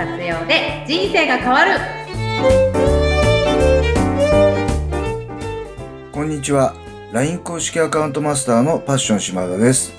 [0.00, 1.72] 活用で人生が変わる。
[6.10, 6.74] こんにちは。
[7.12, 9.92] LINE 公式アカウントマスターのパッション島田です。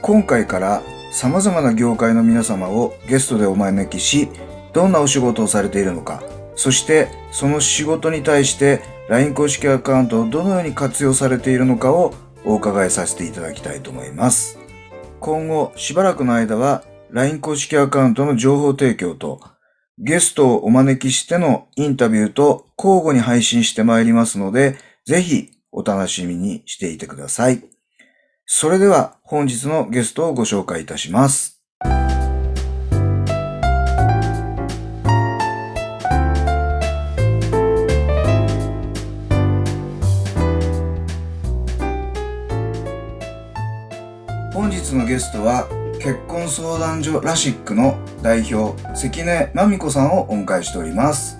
[0.00, 0.80] 今回から
[1.10, 4.28] 様々な業界の皆様をゲストでお招きし
[4.72, 6.22] どんなお仕事をされているのか
[6.54, 12.14] そしてその仕事に対して LINE 公式アカウントをどのように活用されているのかを
[12.44, 14.60] お伺いさせていただきたいと思います。
[15.18, 19.40] 今後しばらくの間は LINE 公式アカウントの情報提供と
[19.98, 27.62] ゲストをお招きしてのインタビューと交互に配信してまいりますので、ぜひお楽しみにしていてください。
[28.44, 31.62] それでは本日のゲストをご紹介いたします。
[44.52, 45.68] 本日のゲストは
[46.06, 51.36] 結婚相談所ラシックの代表関根真美子さんをお迎えしております。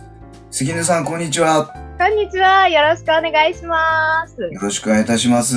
[0.51, 1.73] 関根さんこんにちは。
[1.97, 2.69] こんにちは。
[2.69, 4.43] よろしくお願いします。
[4.43, 5.57] よろしくお願いいたします。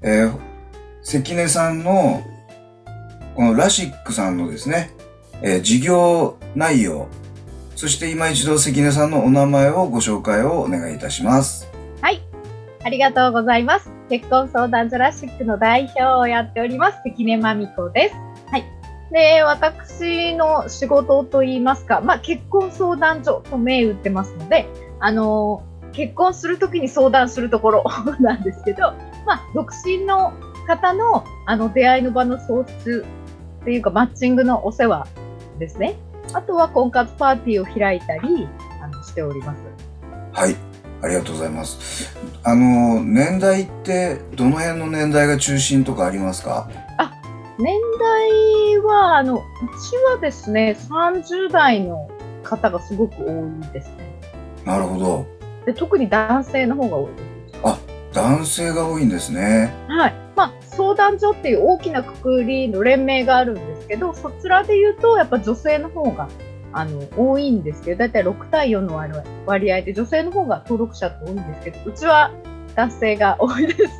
[0.00, 0.38] えー、
[1.02, 2.22] 関根さんの
[3.36, 4.92] このラシックさんのですね、
[5.42, 7.08] えー、事業内容
[7.76, 11.70] そして今一度関根さんのお名前をご紹介をお願いいたします。
[12.00, 12.22] はい。
[12.82, 18.14] ありがとうございます結婚相談所ラシックの代表をやっております、関根真美子です。
[18.50, 18.64] はい。
[19.12, 27.84] で、私の仕事といいますか、まあ、結婚相談所と銘打ってますので、あの結婚するときに相談するところ
[28.18, 28.94] なんですけど、
[29.26, 30.32] まあ、独身の
[30.66, 33.06] 方のあの出会いの場の創出
[33.62, 35.06] っていうか、マッチングのお世話
[35.60, 35.94] ですね。
[36.32, 38.48] あとは婚活パーティーを開いたり
[38.82, 39.62] あのしております。
[40.32, 40.69] はい。
[41.02, 42.16] ありがとうございます。
[42.42, 46.68] あの、年代ってどの辺の年代が中心とかありますか？
[46.98, 47.12] あ、
[47.58, 52.08] 年代は、あの、うちはですね、30代の
[52.42, 54.10] 方がすごく多いですね。
[54.64, 55.26] なるほど。
[55.66, 57.18] で特に男性の方が多いで
[57.52, 57.60] す。
[57.64, 57.78] あ、
[58.12, 59.72] 男性が多いんですね。
[59.88, 60.14] はい。
[60.36, 66.28] まあ、相談所っていう大きなくくりの連盟があるんですけど、そちらで言うと、やっぱ女性の方が
[66.72, 68.96] あの、多いんですけど、だいたい6対4の
[69.46, 72.30] 割合で女性の方が登録者って多いんですけど、うちは
[72.74, 73.90] 男性が多いです。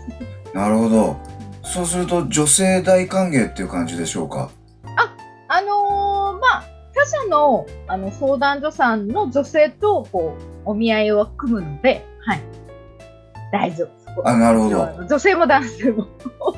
[0.55, 1.17] なるほど。
[1.63, 4.51] そうすると女性大歓迎っていう感じでしょうか？
[4.97, 5.15] あ、
[5.49, 6.65] あのー、まあ、
[6.95, 12.43] 他社のあの相談所さんの女性とこうお見合いを組むので、はい。
[13.53, 14.29] 大丈夫。
[14.29, 14.79] あ、なるほど。
[15.09, 16.07] 女性も男性も。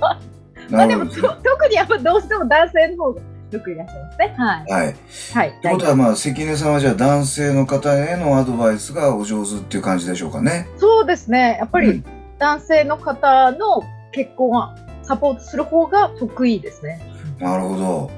[0.70, 3.22] まあでも、特にやっぱどうしても男性の方が
[3.52, 4.34] よくいらっしゃいますね。
[4.36, 4.72] はい。
[4.72, 4.94] はい。
[5.34, 5.60] はい。
[5.60, 10.68] ということは、まあ、関根さんはじゃあ男性の方へのアドバイスがお上手っていう感じでしょうかね。
[10.78, 11.56] そうですね。
[11.58, 12.02] やっぱり
[12.38, 13.82] 男性の方の
[14.12, 17.00] 結婚はサポートする方が得意ですね。
[17.38, 18.10] なるほど。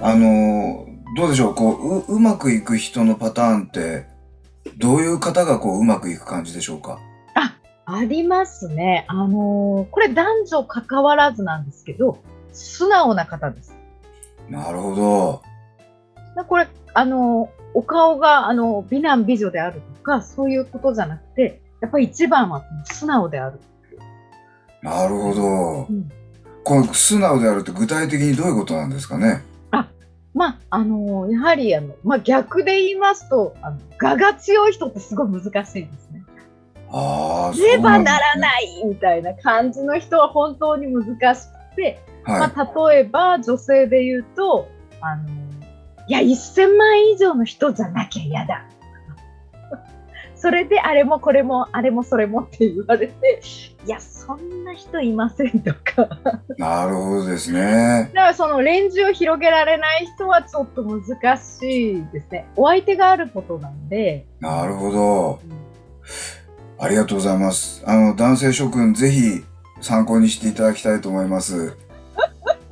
[0.00, 0.86] あの、
[1.16, 4.06] どうでしょう、こう、う、うまくいく人のパターンって、
[4.78, 6.98] どういう方がこう、うまくいく感じでしょうか？
[7.34, 9.04] あ、ありますね。
[9.08, 12.18] あのー、これ男女関わらずなんですけど、
[12.52, 13.75] 素直な方です。
[14.48, 15.42] なるほど。
[16.44, 23.60] これ、あの、お顔が、あの、美男美女であるとか、そういうことじゃなくて、やっぱり一番は素直である。
[24.82, 25.86] なるほど。
[25.90, 26.10] うん、
[26.62, 29.42] この素直であるって具体的にどういうことなんですかね？
[29.72, 29.88] あ、
[30.34, 36.22] まあ、あの、やはり、あの、まあ、逆で言いますと、あの、我が強い人ってすごい難しいんですね。
[36.90, 44.68] ああ、ねばならないみたいな感じの人は本当に難しくて、はい、まあ、例えば女性で言うと、
[45.00, 45.28] あの、
[46.08, 48.66] いや、1000万以上の人じゃなきゃ嫌だ。
[50.34, 53.40] それであれもこれもあれもそれもって言われて、
[53.86, 56.08] いや、そんな人いませんとか。
[56.58, 58.10] なるほどですね。
[58.14, 62.48] だからそのレンジを広げられない人はちょっと難しいですね。
[62.56, 64.26] お相手があることなんで。
[64.40, 65.40] なるほど。
[65.44, 67.84] うん、ありがとうございます。
[67.86, 69.44] あの、男性諸君、ぜひ
[69.80, 71.85] 参考にしていただきたいと思います。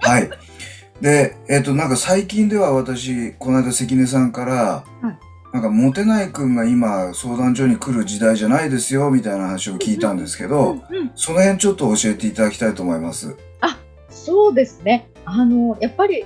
[0.05, 0.31] はい。
[1.01, 5.19] で、えっ、ー、と、なんか最近では私、この間関根さんから、はい、
[5.55, 10.77] なんか、モテない君が今、相談所に来る時代じゃないですよ、みたいな話を聞いたんですけど、
[11.15, 13.37] その辺ちょっと教えていただきたいと思います。
[13.61, 13.79] あ、
[14.09, 15.09] そうですね。
[15.25, 16.25] あの、やっぱり、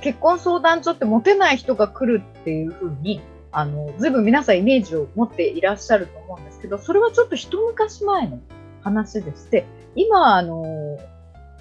[0.00, 3.22] 結婚相談所ってモテない人が来るっていうふうに、
[3.52, 8.40] あの、ずいぶん皆さんイメージを持っていらっしゃると思うんですけど、それはちょっと一昔前の
[8.82, 10.98] 話でして、今、あの、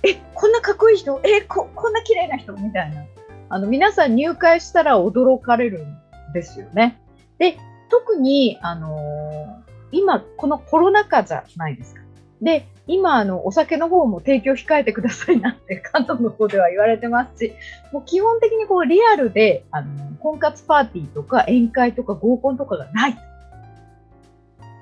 [0.04, 1.20] え、こんなかっこいい人？
[1.24, 2.54] え、こ、こんな綺麗な人？
[2.54, 3.04] みたいな。
[3.50, 7.02] あの、皆さん入会したら驚かれるんですよね。
[7.38, 7.58] で、
[7.90, 12.02] 特に、あのー、今、このコロナ禍じゃないですか。
[12.42, 17.54] で、今、あの、お酒の方も提供控えてくださいなって関東の方では言われてますし、
[17.94, 23.18] もう基本的にこうリアルで、あの、婚活パーティーとか宴会とか合コンとかがない。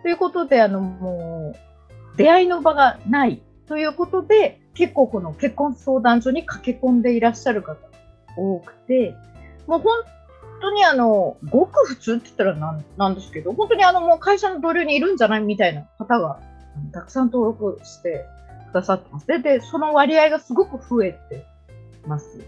[0.02, 7.78] ということで、あの、もう、出会いの場がないということで、結構この結婚相談所に駆け込んでいらっしゃる方
[8.38, 9.16] 多くて、
[9.68, 10.04] もう本
[10.62, 16.40] 当にあの、ごく普通って言ったらなんなんですけど、本当にあのもう会社の同僚にいるんじゃないみたいな方が
[16.94, 18.26] たくさん登録して
[18.72, 19.28] くださってます。
[19.28, 21.46] で、でその割合がすごく増えて
[22.08, 22.40] ます。
[22.40, 22.46] し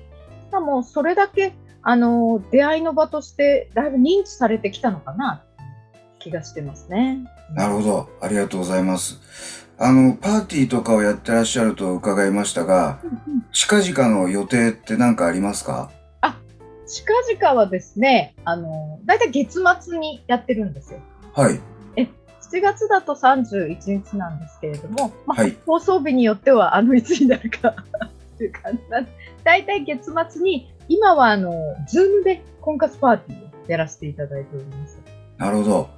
[0.52, 5.44] かもそれだけあの出会いの場としてだいぶ認知されてきたのかな
[6.20, 7.20] 気がしてますね。
[7.54, 8.10] なるほど。
[8.22, 9.68] ありがとうございます。
[9.84, 15.92] あの、パーティーとかをやってらっしゃると伺いましたが、うんうん近々の予定って何かありますか？
[16.88, 21.00] 近々はですね、あの、だいたい月末にやってるんですよ。
[21.34, 21.60] はい。
[21.96, 27.76] 7月だと31日なんですけれども、まあはい放送日によってはあのいつになるか
[28.38, 29.12] という感じなんで、
[29.44, 31.52] だいたい月末に、今はあの、
[31.88, 35.00] ズームで婚活パーティーをやらせていただいております。
[35.38, 35.90] なるほど。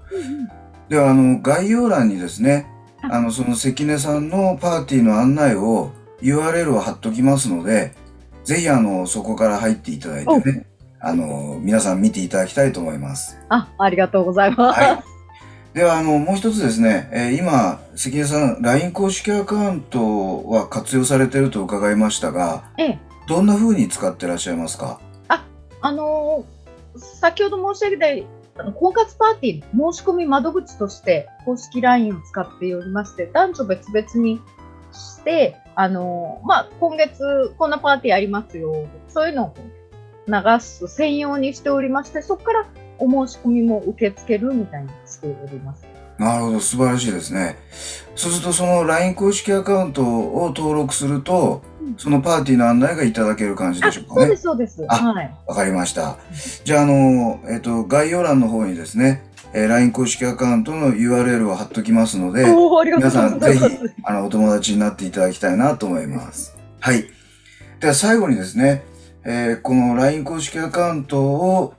[0.89, 2.67] では、あの、概要欄にですね、
[3.11, 5.91] あの、その関根さんのパーティーの案内を
[6.21, 7.93] URL を貼っときますので、
[8.43, 10.65] ぜひあの、そこから入っていただいてね、
[10.99, 13.37] あの、皆さん見ていただきたいと思います。
[13.49, 14.79] あ、ありがとうございます。
[14.79, 15.03] はい。
[15.73, 24.99] では、あの、もう一つですね、えー今、関根さん、LINE 公式アカウントは活用されていると伺いましたが、ええどんな風に使ってらっしゃいますか？
[25.81, 28.05] あのー先ほど申し上げた
[28.57, 34.41] あの婚活パーティー申し込み窓口として公式 LINE を使っておりまして、男女別々に
[34.93, 38.87] して、あのまあ、今月こんなパーティーありますよ。
[39.09, 39.55] そういうのを
[40.27, 42.65] 流す専用にしておりまして、そこから
[42.97, 45.85] お申し込みも受け付けるみたいにしております。
[46.17, 47.57] なるほど、素晴らしいですね。
[48.15, 51.61] そうすると、その LINE 公式アカウントを登録すると、
[51.97, 54.43] そのパーティーの案内がいただける感じであ、しょうかねそうです、。
[54.43, 54.85] そうです。
[54.87, 55.35] あはい。
[55.45, 56.17] わかりました。
[56.63, 59.23] じゃあ、あの、えっ、と、概要欄の方にですね、
[59.53, 62.45] えー LINE 公式アカウントの URL を貼っときますので、
[62.97, 63.11] 皆。
[63.11, 63.63] さんぜひ、
[64.03, 66.57] あの、お友達になっていただきたいなと思います。
[66.79, 67.05] はい。
[67.79, 68.83] では最後にですね、
[69.23, 71.73] えーこの LINE 公式アカウントを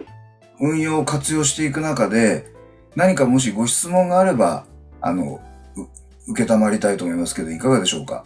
[0.61, 2.56] 運用、活用していく中で、
[2.97, 4.65] 何かもしご質問があれば、
[5.01, 5.41] あの、
[5.77, 8.25] う受けたまりたいと思いますけど、いかがでしょうか？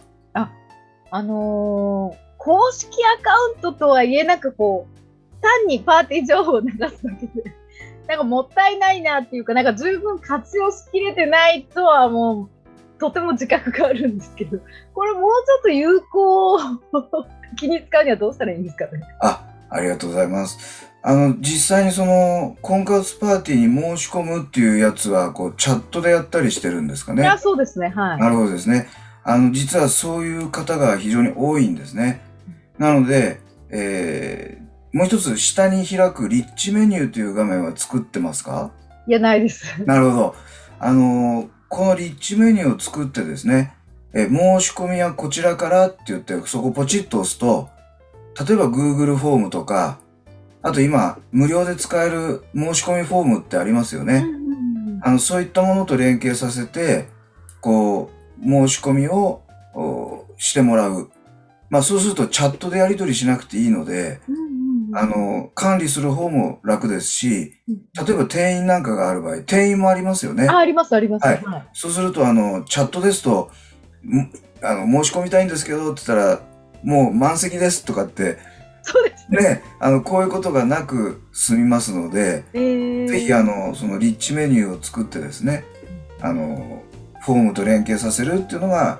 [1.13, 2.87] あのー公式
[3.19, 7.53] アカウントとは言えなく、こう、単にパーティー情報を流すだけで、
[8.07, 12.49] なんかもったいないなっていうか、なんか十分活用しきれてないとはも
[12.97, 14.57] う、とても自覚があるんですけど、
[14.95, 16.57] これもうちょっと有効
[17.57, 19.01] 的 に使うにはどうしたらいいんですかね？
[19.19, 20.90] あ、ありがとうございます。
[21.03, 27.23] あの、実際にその、婚活パーティーに申し込むっていうやつは、こう、チャットでやったりしてるんですかね？
[27.23, 28.19] いや、そうですね、はい。
[28.19, 28.87] なるほどですね。
[29.23, 32.21] あの、実はそういう方が非常に多いんですね。
[32.77, 33.39] なので、
[33.69, 34.61] えー
[34.93, 38.71] もう一つ下に開くリッチメニューという画面は作ってますか？
[39.07, 39.65] いや、ないです。
[39.85, 40.35] なるほど。
[40.79, 43.73] あのーこのリッチメニューを作ってですね、
[44.13, 47.69] えー申し込みはこちらからって言って、そこポチッと押すと、
[48.45, 49.99] 例えば Google フォームとか、
[50.63, 54.25] あと今、無料で使える申し込みフォームってありますよね。
[55.01, 57.07] あの、そういったものと連携させて、
[57.61, 59.41] こう、申し込みを
[59.73, 61.09] おしてもらう。
[61.69, 64.19] まあそうするとチャットでやり取りしなくていいので、
[64.93, 70.47] あの、管理する方も楽ですし、例えば定員なんかがある場合、定員もありますよね。
[70.49, 71.25] あ、あります、あります。
[71.25, 73.51] はいはいそうすると、あの、チャットですと、
[74.03, 76.41] んあの、申し込みたいんですけどって言ったら、
[76.83, 78.37] もう満席ですとかって、
[78.83, 79.41] そうですね。
[79.41, 85.65] ね、あの、こういうことがなく済みますので、えーぜひあの、そのリッチメニューを作ってですね、
[86.21, 86.83] あの、
[87.21, 88.99] フォームと連携させるっていうのが、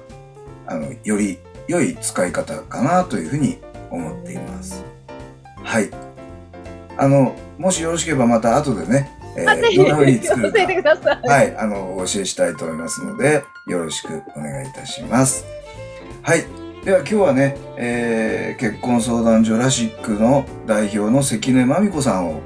[0.68, 3.58] あの、より良い使い方かなというふうに
[3.90, 4.84] 思っています。
[5.64, 5.90] はい。
[6.98, 11.22] あの、もしよろしければまた後でね、えあ、ぜひ、どんな教ふうに作るか。
[11.24, 15.46] はい、あの、お教えしたいと思いますので、よろしくお願いいたします。
[16.22, 16.61] はい。
[16.84, 22.42] では今日はね、えー結婚相談所ラシックの代表の関根真美子さんを、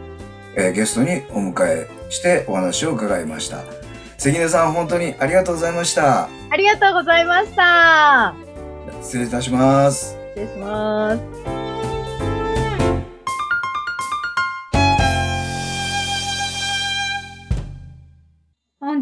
[0.56, 3.64] えーゲストにお迎えしてお話を伺いました。
[4.18, 6.30] 関根さん、本当にありがとうございました。
[6.50, 8.34] ありがとうございました。
[9.02, 10.18] 失礼いたします。
[10.36, 11.65] 失礼します。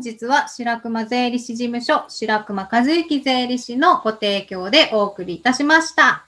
[0.04, 6.28] 日は白熊税理士事務所白熊和之税理士のご提供でお送りいたしました。